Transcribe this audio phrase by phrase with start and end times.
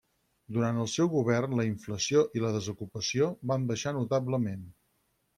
[0.55, 4.65] Durant el seu govern la inflació i la desocupació van baixar notablement.